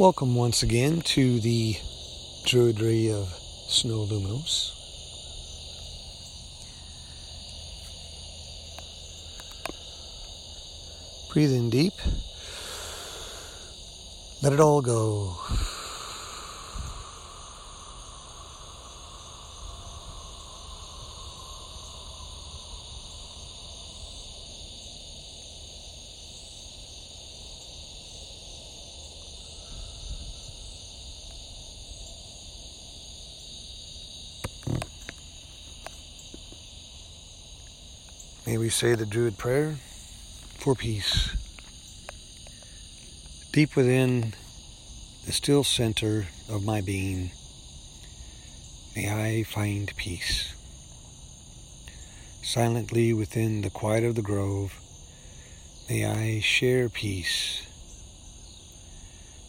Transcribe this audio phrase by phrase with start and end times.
[0.00, 1.74] Welcome once again to the
[2.46, 3.28] Druidry of
[3.68, 4.72] Snow Luminos.
[11.30, 11.92] Breathe in deep.
[14.42, 15.36] Let it all go.
[38.50, 39.76] May we say the Druid prayer
[40.58, 41.36] for peace.
[43.52, 44.34] Deep within
[45.24, 47.30] the still center of my being,
[48.96, 50.52] may I find peace.
[52.42, 54.74] Silently within the quiet of the grove,
[55.88, 57.62] may I share peace.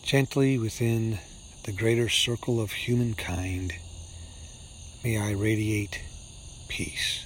[0.03, 1.17] Gently within
[1.63, 3.73] the greater circle of humankind,
[5.03, 6.03] may I radiate
[6.67, 7.25] peace.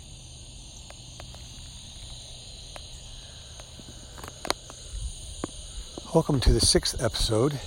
[6.16, 7.60] Welcome to the sixth episode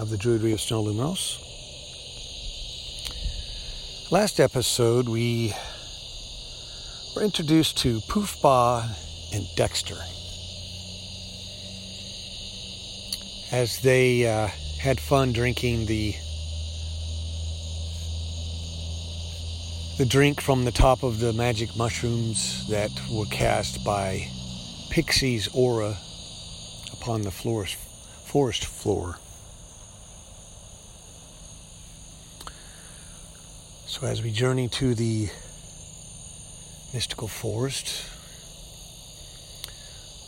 [0.00, 1.38] of the Druidry of Snow Luminos.
[4.10, 5.54] Last episode, we
[7.14, 8.88] were introduced to Pufba
[9.32, 9.94] and Dexter
[13.52, 14.48] as they uh,
[14.80, 16.16] had fun drinking the
[19.96, 24.26] the drink from the top of the magic mushrooms that were cast by
[24.90, 25.96] Pixie's aura
[27.04, 27.76] upon the forest,
[28.24, 29.18] forest floor.
[33.86, 35.28] So, as we journey to the
[36.94, 38.06] mystical forest,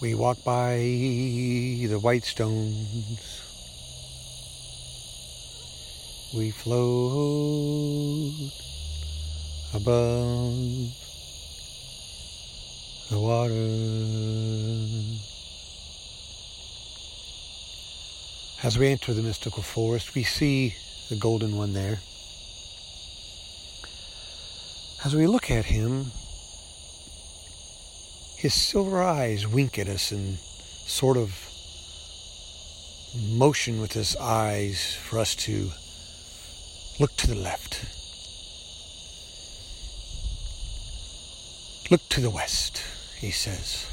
[0.02, 3.41] we walk by the white stones.
[6.34, 8.52] We float
[9.72, 10.93] above
[13.08, 15.16] the water.
[18.66, 20.75] As we enter the mystical forest, we see
[21.09, 22.00] the golden one there.
[25.04, 26.06] As we look at him,
[28.37, 31.49] his silver eyes wink at us and sort of
[33.31, 35.71] motion with his eyes for us to
[36.99, 37.84] look to the left.
[41.88, 42.82] Look to the west,
[43.21, 43.87] he says,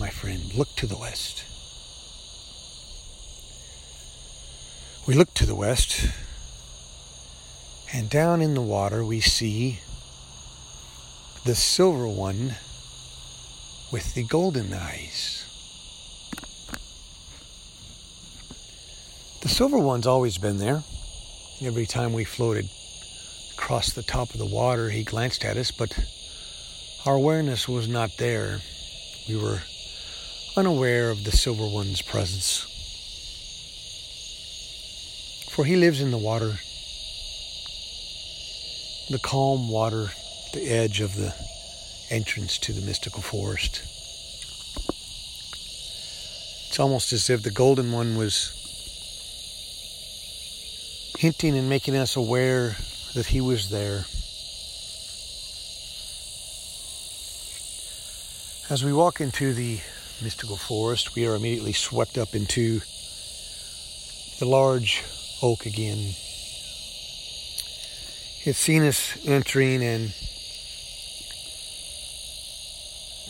[0.00, 0.54] my friend.
[0.54, 1.44] Look to the west.
[5.06, 6.08] We look to the west,
[7.92, 9.78] and down in the water we see
[11.44, 12.56] the silver one
[13.92, 15.44] with the golden eyes.
[19.42, 20.82] The silver one's always been there.
[21.62, 22.68] Every time we floated
[23.52, 25.96] across the top of the water, he glanced at us, but
[27.06, 28.58] our awareness was not there.
[29.28, 29.60] We were
[30.56, 32.75] unaware of the silver one's presence
[35.56, 36.58] for he lives in the water,
[39.08, 40.10] the calm water,
[40.52, 41.34] the edge of the
[42.10, 43.80] entrance to the mystical forest.
[46.68, 48.52] It's almost as if the golden one was
[51.18, 52.76] hinting and making us aware
[53.14, 54.04] that he was there.
[58.68, 59.80] As we walk into the
[60.20, 62.82] mystical forest, we are immediately swept up into
[64.38, 65.02] the large
[65.42, 66.14] oak again.
[68.44, 70.14] It's seen us entering and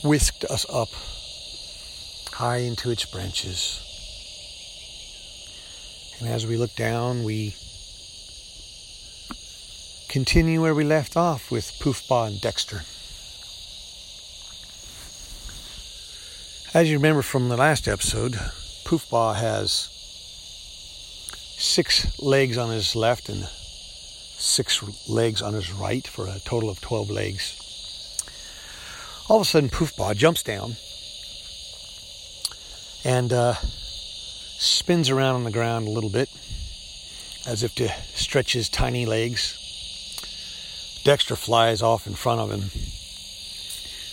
[0.05, 0.89] whisked us up
[2.33, 3.81] high into its branches.
[6.21, 7.55] And as we look down, we
[10.09, 12.83] continue where we left off with Pufba and Dexter.
[16.75, 18.35] As you remember from the last episode,
[18.85, 19.96] Pufba has
[21.59, 26.81] six legs on his left and six legs on his right for a total of
[26.81, 27.63] 12 legs.
[29.29, 30.77] All of a sudden, Pufba jumps down
[33.05, 33.55] and uh,
[34.59, 36.29] spins around on the ground a little bit
[37.47, 39.63] as if to stretch his tiny legs.
[41.05, 42.71] Dexter flies off in front of him,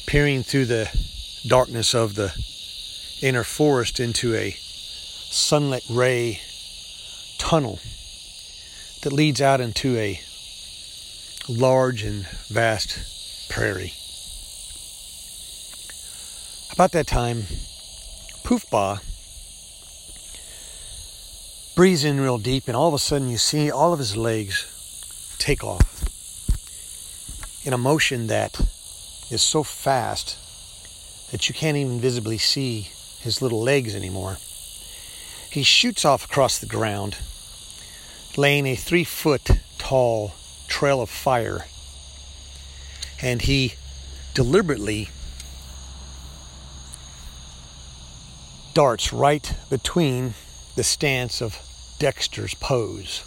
[0.05, 0.89] peering through the
[1.45, 2.33] darkness of the
[3.21, 6.39] inner forest into a sunlit ray
[7.43, 7.77] tunnel
[9.01, 10.17] that leads out into a
[11.49, 13.91] large and vast prairie.
[16.71, 17.43] About that time,
[18.45, 19.01] Pufba
[21.75, 25.35] breathes in real deep, and all of a sudden you see all of his legs
[25.37, 26.05] take off
[27.65, 28.57] in a motion that
[29.29, 30.37] is so fast
[31.31, 32.87] that you can't even visibly see
[33.19, 34.37] his little legs anymore.
[35.51, 37.17] He shoots off across the ground,
[38.37, 40.33] laying a three foot tall
[40.67, 41.65] trail of fire,
[43.21, 43.75] and he
[44.33, 45.09] deliberately
[48.73, 50.33] darts right between
[50.75, 51.59] the stance of
[51.99, 53.23] Dexter's pose,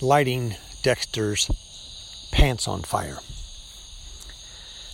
[0.00, 1.50] lighting Dexter's
[2.30, 3.18] pants on fire.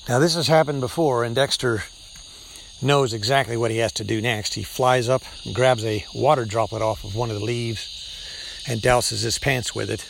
[0.09, 1.83] Now, this has happened before, and Dexter
[2.81, 4.55] knows exactly what he has to do next.
[4.55, 7.98] He flies up and grabs a water droplet off of one of the leaves
[8.69, 10.07] and douses his pants with it.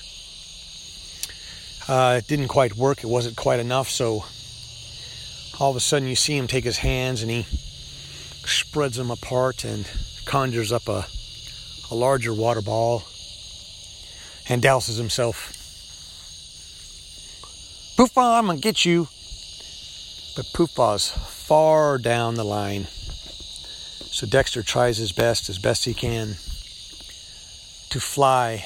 [1.89, 4.25] Uh, it didn't quite work, it wasn't quite enough, so
[5.61, 7.47] all of a sudden you see him take his hands and he
[8.45, 9.89] spreads them apart and
[10.25, 11.07] conjures up a,
[11.91, 13.05] a larger water ball
[14.49, 15.55] and douses himself.
[17.97, 19.09] Poofah, I'm gonna get you.
[20.37, 22.87] But Poofah's far down the line.
[24.11, 26.37] So Dexter tries his best, as best he can,
[27.91, 28.65] to fly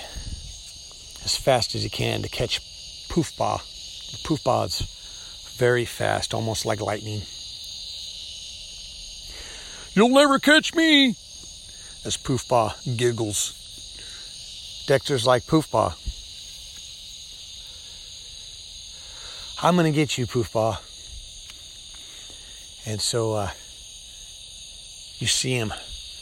[1.25, 2.61] as fast as he can to catch
[3.09, 3.61] Poofah.
[4.25, 4.83] Poofah's
[5.57, 7.23] very fast, almost like lightning.
[9.95, 11.11] You'll never catch me,
[12.05, 13.59] as Poofah giggles.
[14.87, 15.95] Dexter's like Poofah.
[19.63, 20.79] I'm gonna get you, Poofah.
[22.85, 23.51] And so uh,
[25.19, 25.73] you see him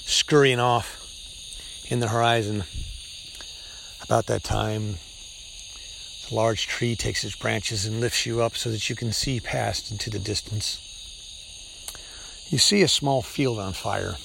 [0.05, 0.99] scurrying off
[1.89, 2.65] in the horizon.
[4.11, 4.97] About that time,
[6.29, 9.39] a large tree takes its branches and lifts you up so that you can see
[9.39, 10.81] past into the distance.
[12.51, 14.17] You see a small field on fire,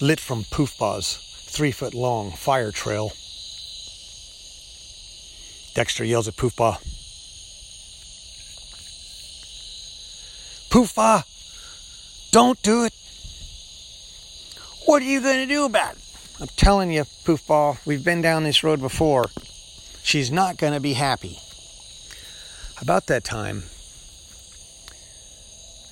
[0.00, 1.16] lit from Poofah's
[1.48, 3.08] three foot long fire trail.
[5.74, 6.78] Dexter yells at Poofah,
[10.70, 11.24] Poofah,
[12.30, 12.94] don't do it.
[14.84, 16.05] What are you going to do about it?
[16.38, 19.24] I'm telling you, Poofball, we've been down this road before.
[20.02, 21.38] She's not going to be happy.
[22.80, 23.62] About that time,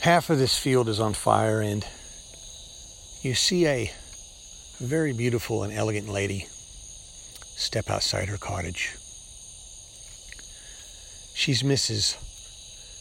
[0.00, 1.86] half of this field is on fire, and
[3.22, 3.90] you see a
[4.78, 6.46] very beautiful and elegant lady
[7.56, 8.96] step outside her cottage.
[11.32, 12.16] She's Mrs.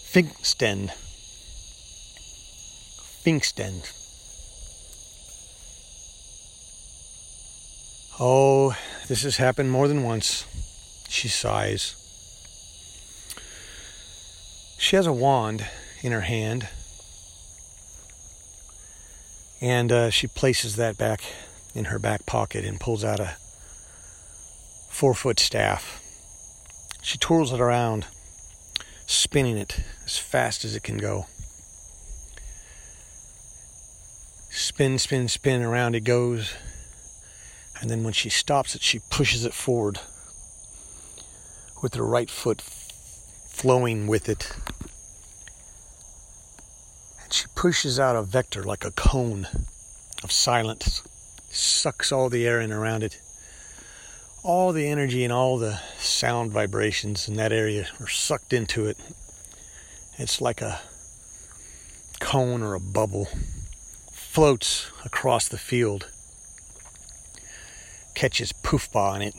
[0.09, 0.91] Fynxden.
[3.25, 4.02] Fynxden.
[8.19, 8.75] Oh,
[9.07, 10.45] this has happened more than once.
[11.09, 11.95] She sighs.
[14.77, 15.65] She has a wand
[16.01, 16.67] in her hand,
[19.61, 21.21] and uh, she places that back
[21.73, 23.37] in her back pocket and pulls out a
[24.89, 25.99] four foot staff.
[27.01, 28.05] She twirls it around,
[29.05, 31.27] spinning it as fast as it can go.
[34.53, 36.55] spin, spin, spin around it goes.
[37.79, 39.99] And then when she stops it, she pushes it forward
[41.81, 44.55] with her right foot flowing with it.
[47.23, 49.47] And she pushes out a vector like a cone
[50.23, 51.01] of silence,
[51.49, 53.19] sucks all the air in around it.
[54.43, 58.97] All the energy and all the sound vibrations in that area are sucked into it.
[60.17, 60.81] It's like a
[62.19, 63.27] cone or a bubble
[64.11, 66.07] floats across the field,
[68.13, 69.35] catches Poofah on it.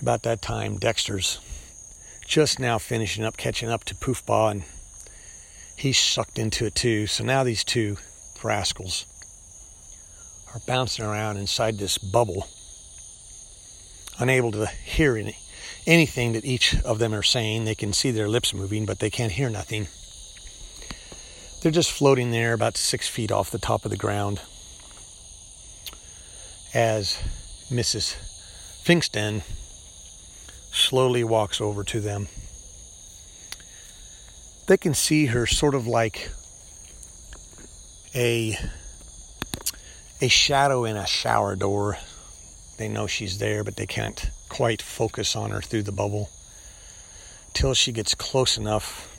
[0.00, 1.40] About that time, Dexter's
[2.26, 4.64] just now finishing up, catching up to Poofah, and
[5.76, 7.06] he's sucked into it too.
[7.06, 7.96] So now these two
[8.42, 9.06] rascals
[10.54, 12.48] are bouncing around inside this bubble,
[14.18, 15.36] unable to hear any,
[15.86, 17.64] anything that each of them are saying.
[17.64, 19.86] They can see their lips moving, but they can't hear nothing.
[21.62, 24.40] They're just floating there about six feet off the top of the ground
[26.74, 27.18] as
[27.70, 28.14] Mrs.
[28.84, 29.42] Fynxden
[30.72, 32.28] slowly walks over to them.
[34.66, 36.30] They can see her sort of like
[38.14, 38.56] a
[40.20, 41.98] a shadow in a shower door.
[42.78, 46.30] They know she's there, but they can't quite focus on her through the bubble
[47.52, 49.12] till she gets close enough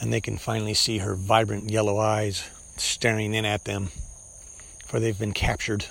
[0.00, 3.90] and they can finally see her vibrant yellow eyes staring in at them,
[4.86, 5.86] for they've been captured.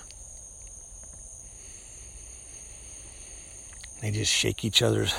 [4.03, 5.15] They just shake each other's,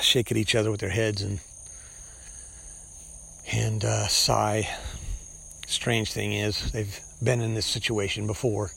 [0.00, 1.38] shake at each other with their heads and
[3.52, 4.68] and uh, sigh.
[5.68, 8.72] Strange thing is, they've been in this situation before.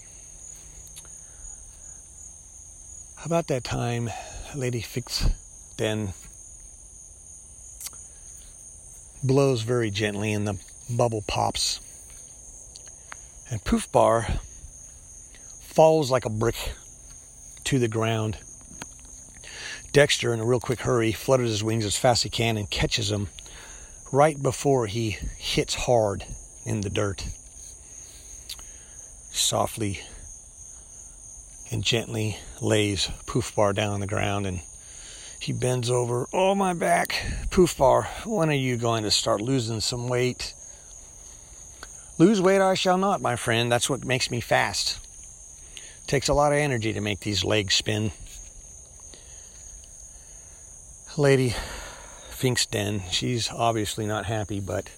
[3.26, 4.12] About that time,
[4.56, 5.28] Lady Fix
[5.78, 6.14] then
[9.24, 11.80] blows very gently and the bubble pops.
[13.50, 14.40] And Pufba
[15.64, 16.74] falls like a brick
[17.64, 18.38] to the ground.
[19.92, 22.70] Dexter, in a real quick hurry, flutters his wings as fast as he can and
[22.70, 23.30] catches him
[24.12, 26.26] right before he hits hard
[26.66, 27.26] in the dirt.
[29.32, 30.02] Softly
[31.72, 34.62] and gently lays Pufba down on the ground and
[35.40, 36.28] he bends over.
[36.34, 37.10] Oh, my back.
[37.50, 40.54] Pufba, when are you going to start losing some weight?
[42.18, 43.72] Lose weight I shall not, my friend.
[43.72, 45.00] That's what makes me fast.
[46.08, 48.12] Takes a lot of energy to make these legs spin.
[51.18, 51.56] Lady
[52.30, 54.92] Fynxden, she's obviously not happy, but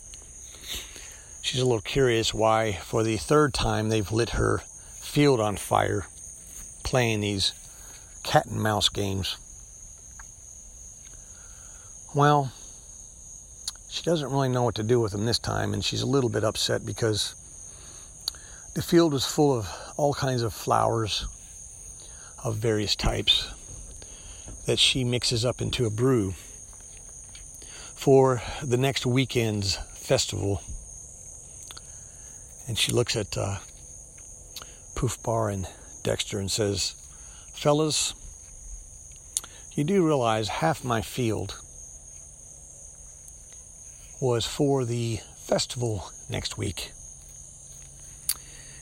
[1.42, 6.08] she's a little curious why, for the third time, they've lit her field on fire
[6.84, 7.54] playing these
[8.24, 9.38] cat and mouse games.
[12.14, 12.52] Well,
[13.90, 16.30] she doesn't really know what to do with them this time, and she's a little
[16.30, 17.34] bit upset because
[18.76, 21.26] the field was full of all kinds of flowers
[22.44, 23.54] of various types
[24.70, 26.32] that she mixes up into a brew
[27.96, 30.62] for the next weekend's festival.
[32.68, 33.58] And she looks at uh,
[34.94, 35.68] Pufba and
[36.04, 36.94] Dexter and says,
[37.52, 38.14] Fellas,
[39.74, 41.60] you do realize half my field
[44.22, 46.92] was for the festival next week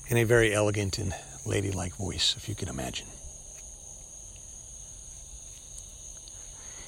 [0.10, 1.16] in a very elegant and
[1.46, 3.08] ladylike voice, if you can imagine.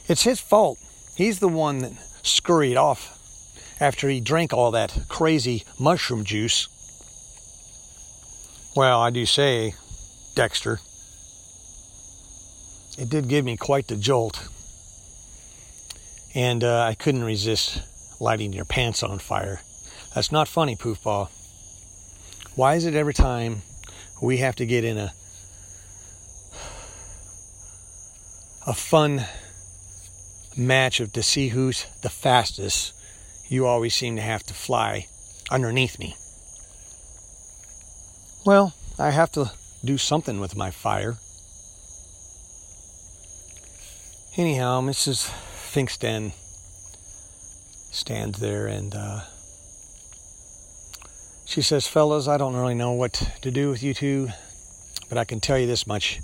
[0.09, 0.79] It's his fault.
[1.15, 3.15] He's the one that scurried off
[3.79, 6.67] after he drank all that crazy mushroom juice.
[8.75, 9.75] Well, I do say,
[10.33, 10.79] Dexter,
[12.97, 14.47] it did give me quite the jolt.
[16.33, 17.81] And uh, I couldn't resist
[18.19, 19.61] lighting your pants on fire.
[20.15, 21.29] That's not funny, Poofball.
[22.55, 23.61] Why is it every time
[24.21, 25.13] we have to get in a
[28.67, 29.25] a fun
[30.59, 32.93] match of to see who's the fastest,
[33.47, 35.07] you always seem to have to fly
[35.49, 36.15] underneath me.
[38.45, 39.51] Well, I have to
[39.83, 41.17] do something with my fire.
[44.37, 45.29] Anyhow, Mrs.
[45.71, 46.33] Fynxden
[47.91, 49.21] stands there and uh,
[51.45, 54.29] she says, Fellas, I don't really know what to do with you two,
[55.09, 56.21] but I can tell you this much.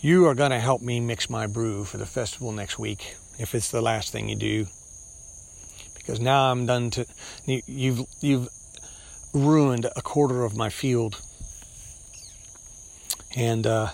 [0.00, 3.52] You are going to help me mix my brew for the festival next week if
[3.52, 4.66] it's the last thing you do.
[5.96, 7.06] Because now I'm done to
[7.46, 8.48] you've you've
[9.34, 11.20] ruined a quarter of my field.
[13.36, 13.88] And uh,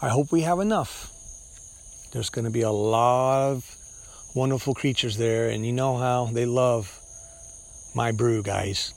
[0.00, 1.12] I hope we have enough.
[2.12, 3.76] There's going to be a lot of
[4.34, 6.98] wonderful creatures there, and you know how they love
[7.94, 8.94] my brew, guys.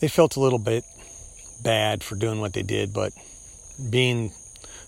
[0.00, 0.84] They felt a little bit
[1.62, 3.12] bad for doing what they did, but
[3.90, 4.32] being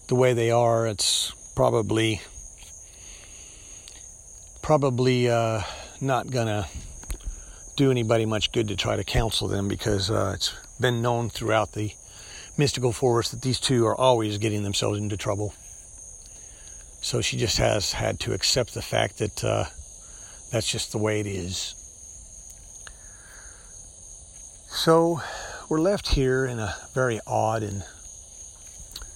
[0.08, 2.20] the way they are, it's probably
[4.62, 5.62] probably uh,
[6.00, 6.66] not gonna
[7.76, 11.72] do anybody much good to try to counsel them because uh, it's been known throughout
[11.72, 11.92] the
[12.56, 15.54] mystical forest that these two are always getting themselves into trouble.
[17.00, 19.64] So she just has had to accept the fact that uh,
[20.52, 21.74] that's just the way it is.
[24.68, 25.20] So
[25.70, 27.82] we're left here in a very odd and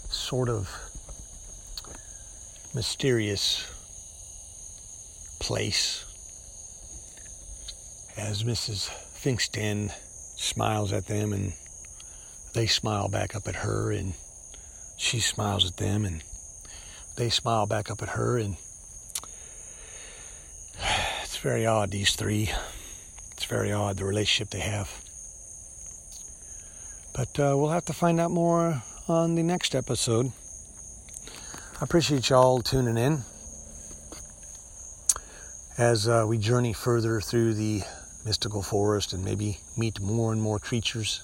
[0.08, 0.70] sort of
[2.74, 3.66] mysterious
[5.40, 6.06] place
[8.16, 8.88] as Mrs.
[8.88, 9.90] Fynxden
[10.36, 11.52] smiles at them and
[12.54, 14.14] they smile back up at her and
[14.96, 16.22] she smiles at them and
[17.16, 18.56] they smile back up at her, and
[21.22, 22.50] it's very odd, these three.
[23.32, 25.03] It's very odd, the relationship they have.
[27.14, 30.32] But uh, we'll have to find out more on the next episode.
[31.80, 33.22] I appreciate y'all tuning in
[35.78, 37.82] as uh, we journey further through the
[38.24, 41.22] mystical forest and maybe meet more and more creatures.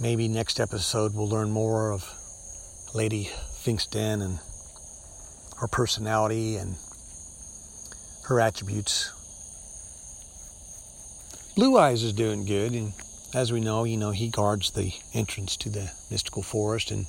[0.00, 2.04] Maybe next episode we'll learn more of
[2.94, 3.30] Lady
[3.64, 4.38] Fynxden and
[5.60, 6.76] her personality and
[8.24, 9.12] her attributes.
[11.56, 12.92] Blue Eyes is doing good, and
[13.34, 17.06] as we know, you know, he guards the entrance to the mystical forest, and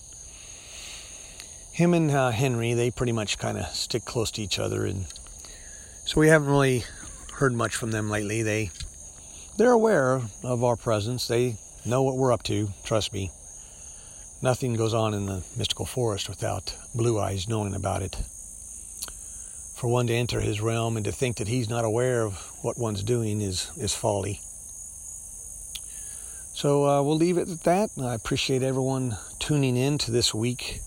[1.72, 5.06] him and uh, Henry, they pretty much kind of stick close to each other, and
[6.06, 6.84] so we haven't really
[7.36, 8.44] heard much from them lately.
[8.44, 8.72] They
[9.58, 11.28] they're aware of our presence.
[11.28, 12.70] They know what we're up to.
[12.84, 13.32] Trust me.
[14.42, 18.16] Nothing goes on in the mystical forest without Blue Eyes knowing about it.
[19.76, 22.78] For one to enter his realm and to think that he's not aware of what
[22.78, 24.42] one's doing is, is folly.
[26.64, 27.90] So uh, we'll leave it at that.
[28.02, 30.80] I appreciate everyone tuning in to this week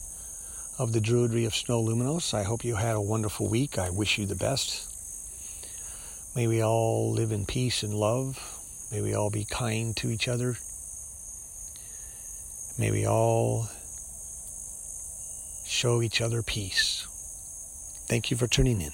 [0.79, 2.33] of the Druidry of Snow Luminos.
[2.33, 3.79] I hope you had a wonderful week.
[3.79, 4.89] I wish you the best.
[6.35, 8.39] May we all live in peace and love.
[8.91, 10.57] May we all be kind to each other.
[12.79, 13.69] May we all
[15.67, 17.07] show each other peace.
[18.09, 18.93] Thank you for tuning in.